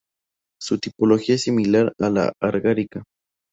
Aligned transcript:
Su 0.59 0.79
tipología 0.79 1.35
es 1.35 1.43
similar 1.43 1.93
a 1.99 2.09
la 2.09 2.33
argárica. 2.41 3.03